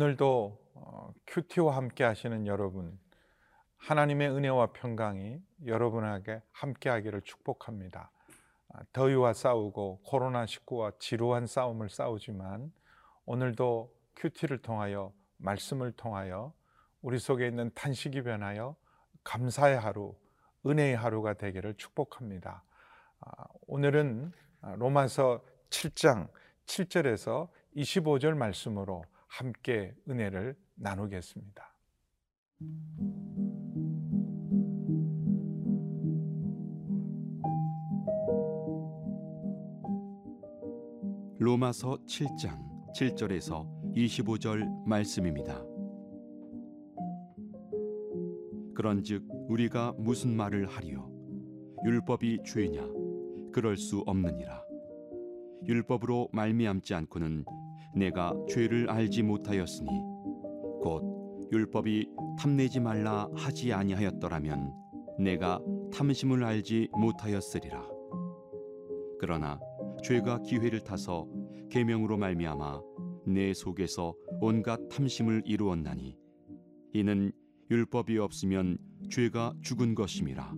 [0.00, 2.98] 오늘도 어, 큐티와 함께 하시는 여러분,
[3.76, 8.10] 하나님의 은혜와 평강이 여러분에게 함께 하기를 축복합니다.
[8.70, 12.72] 아, 더위와 싸우고 코로나19와 지루한 싸움을 싸우지만
[13.26, 16.54] 오늘도 큐티를 통하여 말씀을 통하여
[17.02, 18.76] 우리 속에 있는 탄식이 변하여
[19.22, 20.14] 감사의 하루,
[20.64, 22.64] 은혜의 하루가 되기를 축복합니다.
[23.20, 24.32] 아, 오늘은
[24.76, 26.30] 로마서 7장
[26.64, 31.76] 7절에서 25절 말씀으로 함께 은혜를 나누겠습니다.
[41.38, 45.62] 로마서 7장 7절에서 25절 말씀입니다.
[48.74, 51.10] 그런즉 우리가 무슨 말을 하리요
[51.84, 52.82] 율법이 죄냐
[53.52, 54.64] 그럴 수 없느니라
[55.66, 57.44] 율법으로 말미암지 않고는
[57.94, 59.88] 내가 죄를 알지 못하였으니
[60.82, 64.72] 곧 율법이 탐내지 말라 하지 아니하였더라면
[65.18, 65.60] 내가
[65.92, 67.86] 탐심을 알지 못하였으리라.
[69.18, 69.60] 그러나
[70.02, 71.26] 죄가 기회를 타서
[71.70, 72.80] 계명으로 말미암아
[73.26, 76.16] 내 속에서 온갖 탐심을 이루었나니
[76.94, 77.32] 이는
[77.70, 78.78] 율법이 없으면
[79.10, 80.54] 죄가 죽은 것임이라.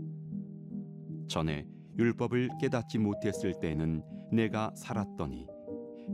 [1.28, 1.66] 전에
[1.98, 5.46] 율법을 깨닫지 못했을 때는 내가 살았더니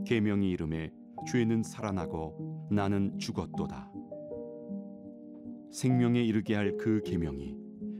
[0.05, 0.91] 계명이 이름에
[1.27, 3.91] 죄는 살아나고 나는 죽었도다.
[5.71, 7.55] 생명에 이르게 할 그 계명이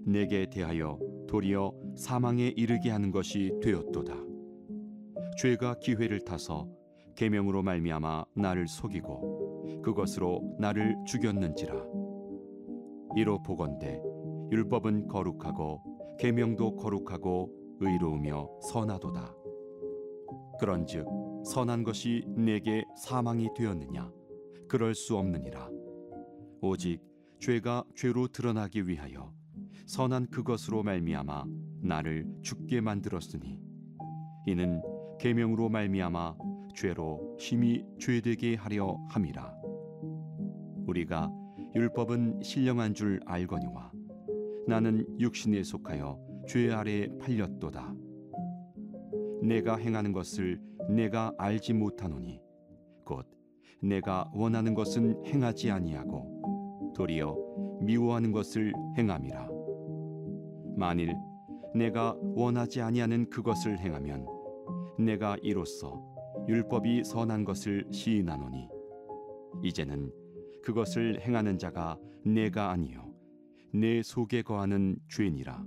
[0.06, 4.16] 내게 대하여 도리어 사망에 이르게 하는 것이 되었도다.
[5.38, 6.68] 죄가 기회를 타서
[7.16, 11.76] 계명으로 말미암아 나를 속이고 그것으로 나를 죽였는지라.
[13.16, 14.02] 이로 보건대
[14.52, 15.82] 율법은 거룩하고
[16.18, 19.36] 계명도 거룩하고 의로우며 선하도다.
[20.60, 21.06] 그런즉
[21.50, 24.12] 선한 것이 내게 사망이 되었느냐?
[24.68, 25.68] 그럴 수 없느니라.
[26.62, 27.02] 오직
[27.40, 29.34] 죄가 죄로 드러나기 위하여
[29.88, 31.46] 선한 그것으로 말미암아
[31.82, 33.60] 나를 죽게 만들었으니
[34.46, 34.80] 이는
[35.20, 36.36] 계명으로 말미암아
[36.76, 39.52] 죄로 힘이 죄되게 하려 함이라.
[40.86, 41.32] 우리가
[41.74, 43.92] 율법은 신령한 줄 알거니와
[44.68, 47.92] 나는 육신에 속하여 죄 아래 팔렸도다.
[49.42, 52.42] 내가 행하는 것을 내가 알지 못하노니
[53.06, 53.26] 곧
[53.82, 57.38] 내가 원하는 것은 행하지 아니하고 도리어
[57.82, 59.48] 미워하는 것을 행함이라.
[60.76, 61.16] 만일
[61.76, 64.26] 내가 원하지 아니하는 그것을 행하면
[64.98, 66.04] 내가 이로써
[66.48, 68.68] 율법이 선한 것을 시인하노니
[69.64, 70.12] 이제는
[70.64, 73.14] 그것을 행하는 자가 내가 아니요
[73.72, 75.64] 내 속에 거하는 죄니라.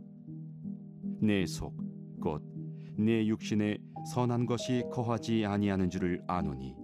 [1.20, 1.72] 내 속
[2.20, 2.42] 곧
[2.96, 6.74] 내 육신에 선한 것이 거하지 아니하는 줄을 아노니.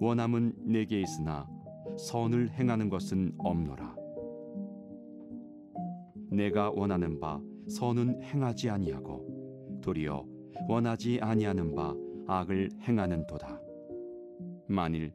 [0.00, 1.48] 원함은 내게 있으나
[1.96, 3.96] 선을 행하는 것은 없노라.
[6.30, 10.24] 내가 원하는 바 선은 행하지 아니하고 도리어
[10.68, 11.94] 원하지 아니하는 바
[12.26, 13.60] 악을 행하는도다.
[14.68, 15.14] 만일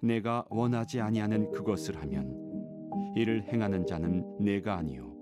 [0.00, 5.12] 내가 원하지 아니하는 그것을 하면 이를 행하는 자는 내가 아니요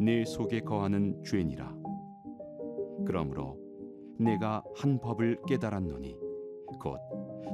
[0.00, 1.74] 내 속에 거하는 죄니라.
[3.06, 3.61] 그러므로
[4.22, 6.16] 내가 한 법을 깨달았노니
[6.80, 6.98] 곧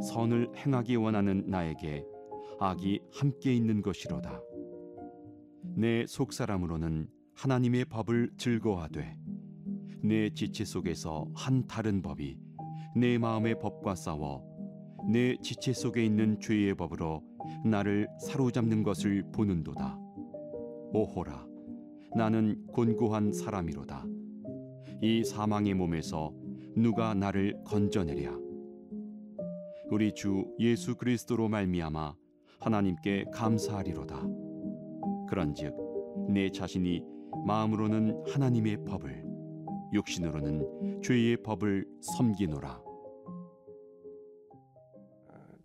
[0.03, 2.05] 선을 행하기 원하는 나에게
[2.61, 4.41] 악이 함께 있는 것이로다.
[5.75, 9.17] 내 속사람으로는 하나님의 법을 즐거워하되
[10.03, 12.39] 내 지체 속에서 한 다른 법이
[12.97, 14.45] 내 마음의 법과 싸워
[15.09, 17.23] 내 지체 속에 있는 죄의 법으로
[17.65, 19.99] 나를 사로잡는 것을 보는도다.
[20.93, 21.47] 오호라,
[22.17, 24.05] 나는 곤고한 사람이로다.
[25.01, 26.33] 이 사망의 몸에서
[26.79, 28.37] 누가 나를 건져내랴.
[29.91, 32.15] 우리 주 예수 그리스도로 말미암아
[32.61, 34.23] 하나님께 감사하리로다.
[35.29, 35.75] 그런즉
[36.29, 37.03] 내 자신이
[37.47, 39.25] 마음으로는 하나님의 법을
[39.93, 42.83] 육신으로는 죄의 법을 섬기노라.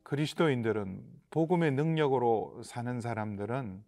[0.04, 3.83] 그리스도인들은 복음의 능력으로 사는 사람들은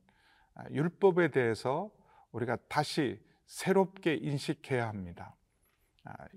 [0.71, 1.91] 율법에 대해서
[2.31, 5.35] 우리가 다시 새롭게 인식해야 합니다.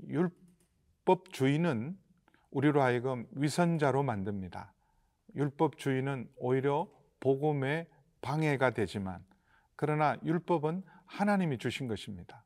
[0.06, 0.30] 율
[1.08, 1.96] 율법주의는
[2.50, 4.74] 우리로 하여금 위선자로 만듭니다.
[5.34, 6.86] 율법주의는 오히려
[7.20, 7.86] 복음의
[8.20, 9.24] 방해가 되지만
[9.74, 12.44] 그러나 율법은 하나님이 주신 것입니다.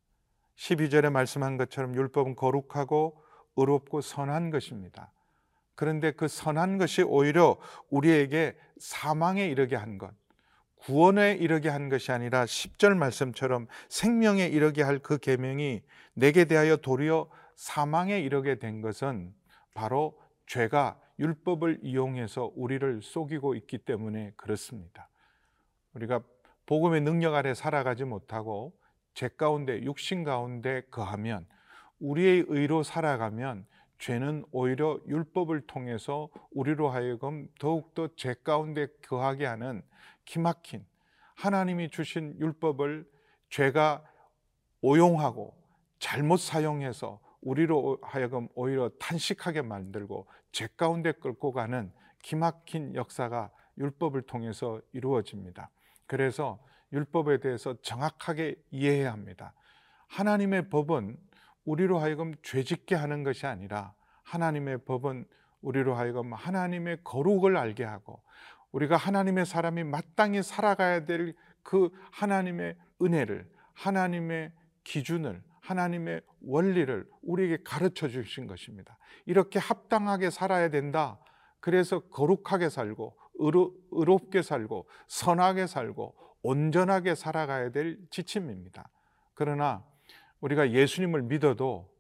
[0.57, 3.21] 12절에 말씀한 것처럼 율법은 거룩하고
[3.57, 5.13] 의롭고 선한 것입니다.
[5.75, 7.59] 그런데 그 선한 것이 오히려
[7.91, 10.15] 우리에게 사망에 이르게 한 것,
[10.77, 15.83] 구원에 이르게 한 것이 아니라 10절 말씀처럼 생명에 이르게 할 그 계명이
[16.15, 17.29] 내게 대하여 도리어
[17.63, 19.33] 사망에 이르게 된 것은
[19.73, 25.09] 바로 죄가 율법을 이용해서 우리를 속이고 있기 때문에 그렇습니다.
[25.95, 26.23] 우리가
[26.67, 28.77] 복음의 능력 아래 살아가지 못하고
[29.15, 31.47] 죄 가운데 육신 가운데 거하면
[32.01, 33.65] 우리의 의로 살아가면
[34.01, 39.83] 죄는 오히려 율법을 통해서 우리로 하여금 더욱더 죄 가운데 거하게 하는
[40.25, 40.85] 기막힌
[41.37, 43.09] 하나님이 주신 율법을
[43.51, 44.03] 죄가
[44.81, 45.57] 오용하고
[46.01, 51.93] 잘못 사용해서 우리로 하여금 오히려 탄식하게 만들고 죄 가운데 끌고 가는
[52.23, 55.71] 기막힌 역사가 율법을 통해서 이루어집니다.
[56.07, 56.59] 그래서
[56.93, 59.55] 율법에 대해서 정확하게 이해해야 합니다.
[60.09, 61.17] 하나님의 법은
[61.65, 65.27] 우리로 하여금 죄짓게 하는 것이 아니라 하나님의 법은
[65.63, 68.21] 우리로 하여금 하나님의 거룩을 알게 하고
[68.73, 74.53] 우리가 하나님의 사람이 마땅히 살아가야 될 그 하나님의 은혜를 하나님의
[74.85, 78.99] 기준을 하나님의 원리를 우리에게 가르쳐 주신 것입니다.
[79.27, 81.19] 이렇게 합당하게 살아야 된다.
[81.61, 88.91] 그래서 거룩하게 살고 의로, 의롭게 살고 선하게 살고 온전하게 살아가야 될 지침입니다.
[89.35, 89.85] 그러나
[90.41, 91.91] 우리가 예수님을 믿어도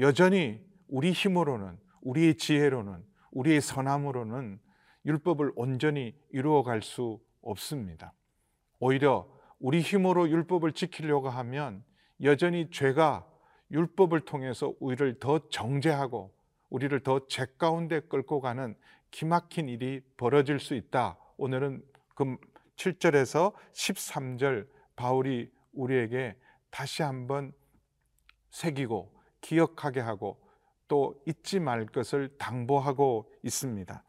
[0.00, 4.58] 여전히 우리 힘으로는 우리의 지혜로는 우리의 선함으로는
[5.06, 8.12] 율법을 온전히 이루어 갈 수 없습니다.
[8.80, 9.28] 오히려
[9.60, 11.84] 우리 힘으로 율법을 지키려고 하면
[12.22, 13.26] 여전히 죄가
[13.70, 16.32] 율법을 통해서 우리를 더 정죄하고
[16.70, 18.74] 우리를 더 죄 가운데 끌고 가는
[19.10, 21.16] 기막힌 일이 벌어질 수 있다.
[21.36, 21.82] 오늘은
[22.14, 22.36] 그
[22.76, 26.36] 7절에서 13절 바울이 우리에게
[26.70, 27.52] 다시 한번
[28.50, 30.40] 새기고 기억하게 하고
[30.88, 34.04] 또 잊지 말 것을 당부하고 있습니다.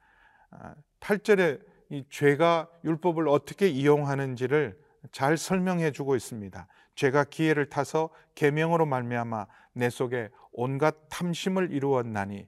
[1.00, 4.80] 8절에 아, 이 죄가 율법을 어떻게 이용하는지를
[5.12, 6.68] 잘 설명해 주고 있습니다.
[7.00, 12.46] 죄가 기회를 타서 계명으로 말미암아 내 속에 온갖 탐심을 이루었나니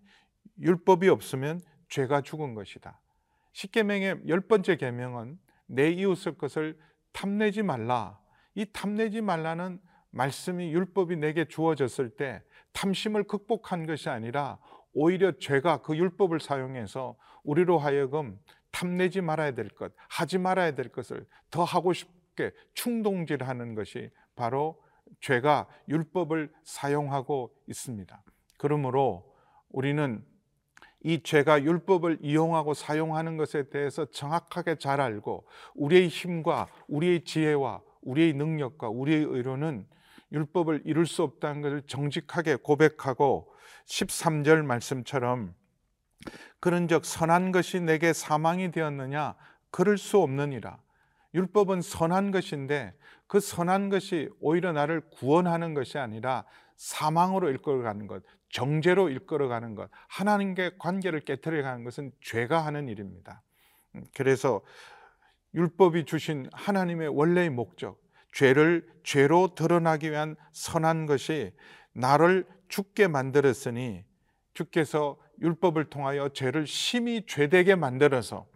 [0.59, 2.99] 율법이 없으면 죄가 죽은 것이다.
[3.53, 6.77] 십계명의 열 번째 계명은 내 이웃의 것을
[7.13, 8.19] 탐내지 말라.
[8.53, 12.43] 이 탐내지 말라는 말씀이 율법이 내게 주어졌을 때
[12.73, 14.59] 탐심을 극복한 것이 아니라
[14.91, 18.37] 오히려 죄가 그 율법을 사용해서 우리로 하여금
[18.71, 24.81] 탐내지 말아야 될 것, 하지 말아야 될 것을 더 하고 싶게 충동질하는 것이 바로
[25.19, 28.23] 죄가 율법을 사용하고 있습니다.
[28.57, 29.31] 그러므로
[29.69, 30.23] 우리는
[31.03, 38.33] 이 죄가 율법을 이용하고 사용하는 것에 대해서 정확하게 잘 알고 우리의 힘과 우리의 지혜와 우리의
[38.33, 39.87] 능력과 우리의 의로는
[40.31, 43.51] 율법을 이룰 수 없다는 것을 정직하게 고백하고
[43.85, 45.55] 13절 말씀처럼
[46.59, 49.35] 그런적 선한 것이 내게 사망이 되었느냐
[49.71, 50.77] 그럴 수 없느니라
[51.33, 52.93] 율법은 선한 것인데
[53.27, 56.45] 그 선한 것이 오히려 나를 구원하는 것이 아니라
[56.75, 63.41] 사망으로 이끌어가는 것, 정죄로 이끌어가는 것, 하나님께 관계를 깨뜨려가는 것은 죄가 하는 일입니다.
[63.95, 64.61] 음, 그래서
[65.53, 68.01] 율법이 주신 하나님의 원래의 목적,
[68.33, 71.53] 죄를 죄로 드러나기 위한 선한 것이
[71.93, 74.05] 나를 죽게 만들었으니
[74.53, 78.47] 주께서 율법을 통하여 죄를 심히 죄되게 만들어서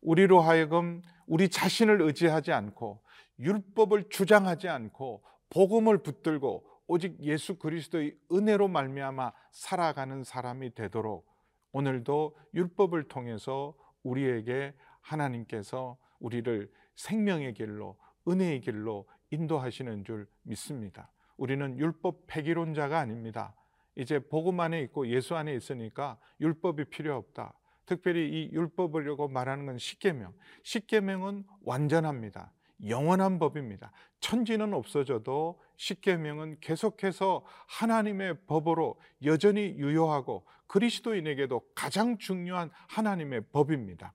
[0.00, 3.02] 우리로 하여금 우리 자신을 의지하지 않고
[3.38, 11.26] 율법을 주장하지 않고 복음을 붙들고 오직 예수 그리스도의 은혜로 말미암아 살아가는 사람이 되도록
[11.72, 17.96] 오늘도 율법을 통해서 우리에게 하나님께서 우리를 생명의 길로
[18.28, 21.10] 은혜의 길로 인도하시는 줄 믿습니다.
[21.36, 23.54] 우리는 율법 폐기론자가 아닙니다.
[23.96, 27.54] 이제 복음 안에 있고 예수 안에 있으니까 율법이 필요 없다.
[27.86, 30.32] 특별히 이 율법이라고 말하는 건 십계명.
[30.62, 32.52] 십계명은 완전합니다.
[32.86, 33.92] 영원한 법입니다.
[34.20, 44.14] 천지는 없어져도 십계명은 계속해서 하나님의 법으로 여전히 유효하고 그리스도인에게도 가장 중요한 하나님의 법입니다.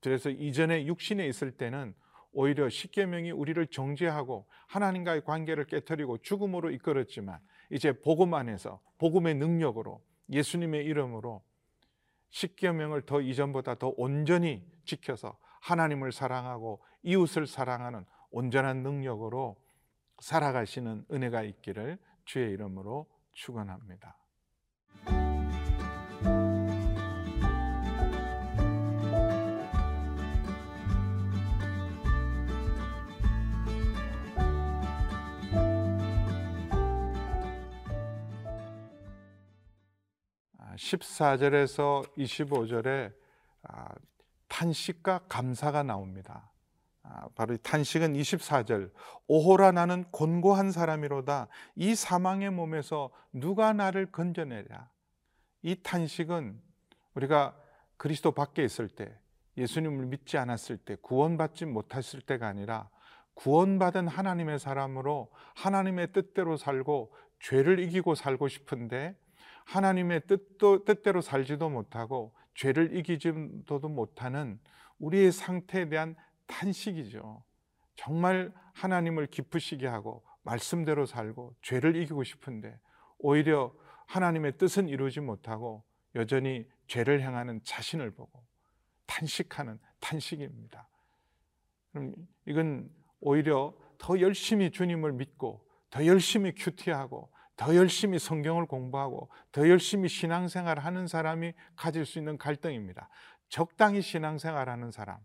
[0.00, 1.94] 그래서 이전에 육신에 있을 때는
[2.32, 7.38] 오히려 십계명이 우리를 정죄하고 하나님과의 관계를 깨뜨리고 죽음으로 이끌었지만
[7.70, 11.42] 이제 복음 안에서 복음의 능력으로 예수님의 이름으로
[12.30, 19.56] 십계명을 더 이전보다 더 온전히 지켜서 하나님을 사랑하고 이웃을 사랑하는 온전한 능력으로
[20.20, 24.16] 살아가시는 은혜가 있기를 주의 이름으로 축원합니다.
[40.78, 43.12] 14절에서 25절에
[43.64, 43.88] 아,
[44.48, 46.50] 탄식과 감사가 나옵니다.
[47.02, 48.90] 아, 바로 이 탄식은 24절.
[49.26, 51.48] 오호라 나는 곤고한 사람이로다.
[51.76, 54.88] 이 사망의 몸에서 누가 나를 건져내랴?
[55.62, 56.60] 이 탄식은
[57.14, 57.56] 우리가
[57.96, 59.18] 그리스도 밖에 있을 때
[59.56, 62.88] 예수님을 믿지 않았을 때 구원받지 못했을 때가 아니라
[63.34, 69.16] 구원받은 하나님의 사람으로 하나님의 뜻대로 살고 죄를 이기고 살고 싶은데
[69.68, 74.58] 하나님의 뜻도, 뜻대로 살지도 못하고 죄를 이기지도 못하는
[74.98, 77.44] 우리의 상태에 대한 탄식이죠.
[77.94, 82.80] 정말 하나님을 기쁘시게 하고 말씀대로 살고 죄를 이기고 싶은데
[83.18, 83.74] 오히려
[84.06, 85.84] 하나님의 뜻은 이루지 못하고
[86.14, 88.42] 여전히 죄를 행하는 자신을 보고
[89.04, 90.88] 탄식하는 탄식입니다.
[91.92, 92.14] 그럼
[92.46, 92.88] 이건
[93.20, 100.78] 오히려 더 열심히 주님을 믿고 더 열심히 큐티하고 더 열심히 성경을 공부하고 더 열심히 신앙생활
[100.78, 103.10] 하는 사람이 가질 수 있는 갈등입니다.
[103.50, 105.18] 적당히 신앙생활 하는 사람,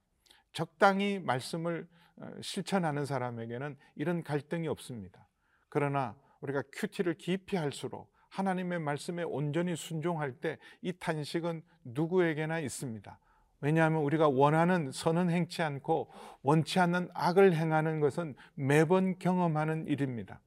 [0.52, 1.88] 적당히 말씀을
[2.18, 5.28] 어, 실천하는 사람에게는 이런 갈등이 없습니다.
[5.70, 13.20] 그러나 우리가 큐티를 깊이 할수록 하나님의 말씀에 온전히 순종할 때 이 탄식은 누구에게나 있습니다.
[13.62, 16.12] 왜냐하면 우리가 원하는 선은 행치 않고
[16.42, 20.42] 원치 않는 악을 행하는 것은 매번 경험하는 일입니다.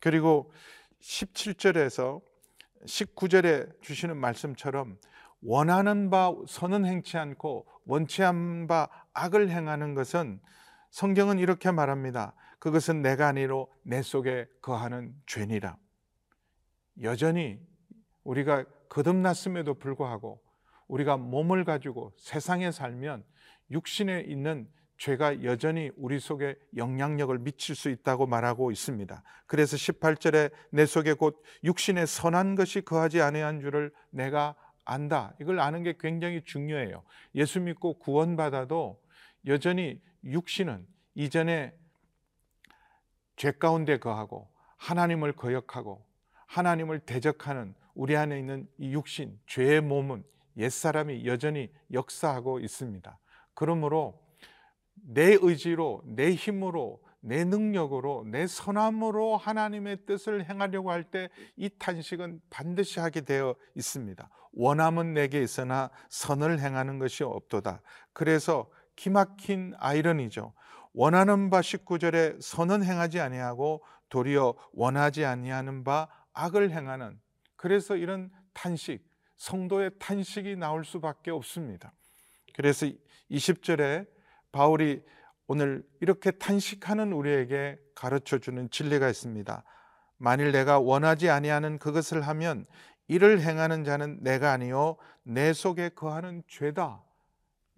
[0.00, 0.50] 그리고
[1.02, 2.22] 17절에서
[2.86, 4.98] 19절에 주시는 말씀처럼
[5.42, 10.40] 원하는 바 선은 행치 않고 원치 않는 바 악을 행하는 것은
[10.90, 12.34] 성경은 이렇게 말합니다.
[12.58, 15.76] 그것은 내가 아니로 내 속에 거하는 죄니라.
[17.02, 17.58] 여전히
[18.22, 20.40] 우리가 거듭났음에도 불구하고
[20.86, 23.24] 우리가 몸을 가지고 세상에 살면
[23.70, 24.68] 육신에 있는
[25.02, 29.20] 죄가 여전히 우리 속에 영향력을 미칠 수 있다고 말하고 있습니다.
[29.48, 34.54] 그래서 18절에 내 속에 곧 육신에 선한 것이 거하지 아니한 줄을 내가
[34.84, 35.34] 안다.
[35.40, 37.02] 이걸 아는 게 굉장히 중요해요.
[37.34, 39.02] 예수 믿고 구원받아도
[39.48, 41.74] 여전히 육신은 이전에
[43.34, 46.06] 죄 가운데 거하고 하나님을 거역하고
[46.46, 50.22] 하나님을 대적하는 우리 안에 있는 이 육신, 죄의 몸은
[50.58, 53.18] 옛사람이 여전히 역사하고 있습니다.
[53.54, 54.22] 그러므로
[55.04, 62.40] 내 의지로, 내 힘으로, 내 능력으로, 내 선함으로 하나님의 뜻을 행하려고 할 때 이 탄식은
[62.50, 64.28] 반드시 하게 되어 있습니다.
[64.52, 67.80] 원함은 내게 있으나 선을 행하는 것이 없도다.
[68.12, 70.52] 그래서 기막힌 아이러니죠.
[70.92, 77.18] 원하는 바 19절에 선은 행하지 아니하고 도리어 원하지 아니하는 바 악을 행하는
[77.56, 79.02] 그래서 이런 탄식,
[79.36, 81.92] 성도의 탄식이 나올 수밖에 없습니다.
[82.54, 82.86] 그래서
[83.30, 84.06] 20절에
[84.52, 85.02] 바울이
[85.46, 89.64] 오늘 이렇게 탄식하는 우리에게 가르쳐 주는 진리가 있습니다.
[90.18, 92.66] 만일 내가 원하지 아니하는 그것을 하면
[93.08, 97.02] 이를 행하는 자는 내가 아니요 내 속에 거하는 죄다.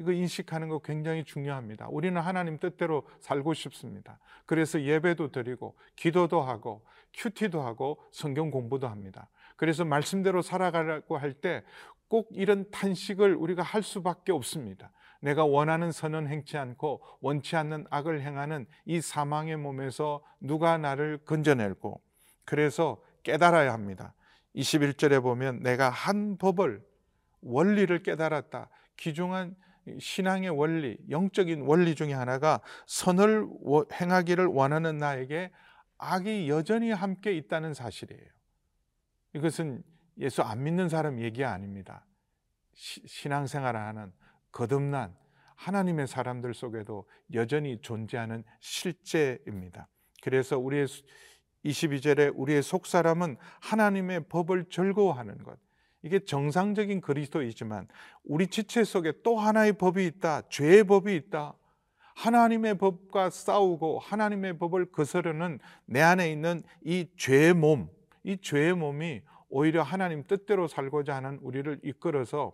[0.00, 1.86] 이거 인식하는 거 굉장히 중요합니다.
[1.88, 4.18] 우리는 하나님 뜻대로 살고 싶습니다.
[4.44, 9.28] 그래서 예배도 드리고 기도도 하고 큐티도 하고 성경 공부도 합니다.
[9.56, 11.62] 그래서 말씀대로 살아가려고 할 때
[12.08, 14.92] 꼭 이런 탄식을 우리가 할 수밖에 없습니다.
[15.24, 22.02] 내가 원하는 선은 행치 않고 원치 않는 악을 행하는 이 사망의 몸에서 누가 나를 건져낼고
[22.44, 24.14] 그래서 깨달아야 합니다.
[24.54, 26.84] 21절에 보면 내가 한 법을
[27.40, 28.68] 원리를 깨달았다.
[28.98, 29.56] 귀중한
[29.98, 33.48] 신앙의 원리, 영적인 원리 중에 하나가 선을
[33.98, 35.50] 행하기를 원하는 나에게
[35.96, 38.28] 악이 여전히 함께 있다는 사실이에요.
[39.32, 39.82] 이것은
[40.18, 42.04] 예수 안 믿는 사람 얘기 아닙니다.
[42.74, 44.12] 신앙생활을 하는
[44.54, 45.14] 거듭난
[45.56, 49.88] 하나님의 사람들 속에도 여전히 존재하는 실제입니다.
[50.22, 50.86] 그래서 우리의
[51.64, 55.58] 22절에 우리의 속사람은 하나님의 법을 즐거워하는 것.
[56.02, 57.88] 이게 정상적인 그리스도이지만
[58.24, 60.42] 우리 지체 속에 또 하나의 법이 있다.
[60.48, 61.54] 죄의 법이 있다.
[62.14, 67.88] 하나님의 법과 싸우고 하나님의 법을 거스르는 내 안에 있는 이 죄의 몸,
[68.22, 72.52] 이 죄의 몸이 오히려 하나님 뜻대로 살고자 하는 우리를 이끌어서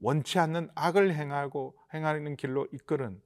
[0.00, 3.20] 원치 않는 악을 행하고 행하는 길로 이끄는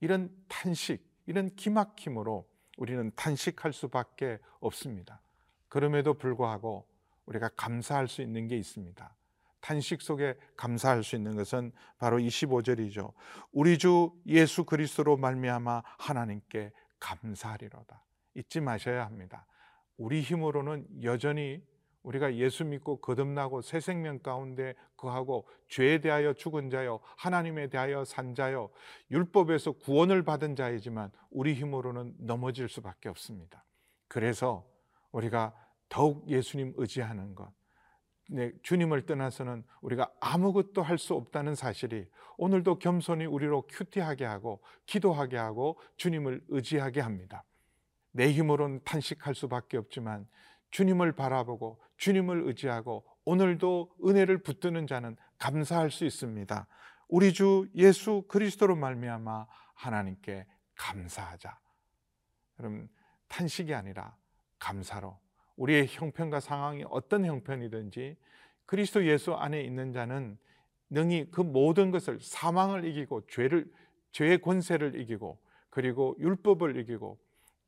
[0.00, 5.20] 이런 탄식, 이런 기막힘으로 우리는 탄식할 수밖에 없습니다.
[5.68, 6.86] 그럼에도 불구하고
[7.26, 9.16] 우리가 감사할 수 있는 게 있습니다.
[9.60, 13.12] 탄식 속에 감사할 수 있는 것은 바로 25절이죠.
[13.50, 18.04] 우리 주 예수 그리스도로 말미암아 하나님께 감사하리로다.
[18.34, 19.46] 잊지 마셔야 합니다.
[19.96, 21.62] 우리 힘으로는 여전히
[22.04, 28.34] 우리가 예수 믿고 거듭나고 새 생명 가운데 거하고 죄에 대하여 죽은 자요 하나님에 대하여 산
[28.34, 28.70] 자요
[29.10, 33.64] 율법에서 구원을 받은 자이지만 우리 힘으로는 넘어질 수밖에 없습니다.
[34.06, 34.64] 그래서
[35.12, 35.54] 우리가
[35.88, 37.52] 더욱 예수님 의지하는 것
[38.30, 42.06] 네, 주님을 떠나서는 우리가 아무것도 할 수 없다는 사실이
[42.36, 47.44] 오늘도 겸손히 우리로 큐티하게 하고 기도하게 하고 주님을 의지하게 합니다.
[48.12, 50.26] 내 힘으로는 탄식할 수밖에 없지만
[50.74, 56.66] 주님을 바라보고 주님을 의지하고 오늘도 은혜를 붙드는 자는 감사할 수 있습니다.
[57.08, 61.60] 우리 주 예수 그리스도로 말미암아 하나님께 감사하자.
[62.58, 62.88] 여러분
[63.28, 64.16] 탄식이 아니라
[64.58, 65.16] 감사로
[65.54, 68.16] 우리의 형편과 상황이 어떤 형편이든지
[68.66, 70.36] 그리스도 예수 안에 있는 자는
[70.90, 73.70] 능히 그 모든 것을 사망을 이기고 죄를
[74.10, 75.38] 죄의 권세를 이기고
[75.70, 77.23] 그리고 율법을 이기고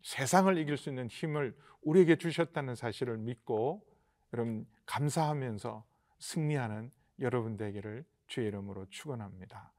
[0.07, 3.85] 세상을 이길 수 있는 힘을 우리에게 주셨다는 사실을 믿고
[4.33, 5.85] 여러분 감사하면서
[6.21, 9.73] 승리하는 여러분 되기를 주의 이름으로 축원합니다.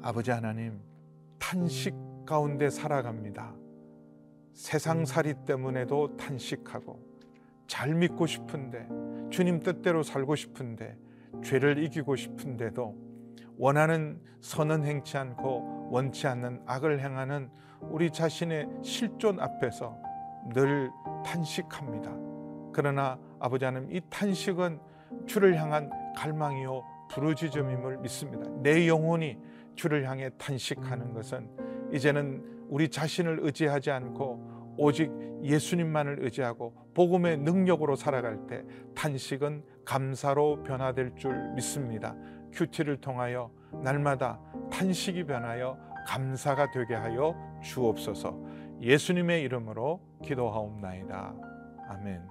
[0.00, 0.80] 아버지 하나님
[1.40, 1.92] 탄식
[2.24, 3.52] 가운데 살아갑니다.
[4.52, 7.11] 세상 살이 때문에도 탄식하고
[7.72, 8.86] 잘 믿고 싶은데
[9.30, 10.94] 주님 뜻대로 살고 싶은데
[11.42, 12.94] 죄를 이기고 싶은데도
[13.56, 17.48] 원하는 선은 행치 않고 원치 않는 악을 행하는
[17.80, 19.96] 우리 자신의 실존 앞에서
[20.52, 20.90] 늘
[21.24, 22.14] 탄식합니다.
[22.74, 24.78] 그러나 아버지 하나님 이 탄식은
[25.24, 28.50] 주를 향한 갈망이요 부르짖음임을 믿습니다.
[28.62, 29.38] 내 영혼이
[29.76, 31.48] 주를 향해 탄식하는 것은
[31.90, 35.10] 이제는 우리 자신을 의지하지 않고 오직
[35.42, 38.62] 예수님만을 의지하고 복음의 능력으로 살아갈 때
[38.94, 42.14] 탄식은 감사로 변화될 줄 믿습니다.
[42.52, 43.50] 큐티를 통하여
[43.82, 44.38] 날마다
[44.70, 48.38] 탄식이 변하여 감사가 되게 하여 주옵소서.
[48.80, 51.34] 예수님의 이름으로 기도하옵나이다.
[51.88, 52.22] 아멘.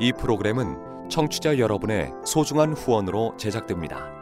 [0.00, 4.21] 이 프로그램은 청취자 여러분의 소중한 후원으로 제작됩니다.